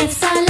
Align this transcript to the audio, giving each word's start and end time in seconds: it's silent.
it's 0.00 0.16
silent. 0.16 0.47